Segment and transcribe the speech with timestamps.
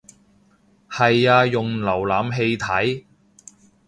[0.89, 3.03] 係啊用瀏覽器睇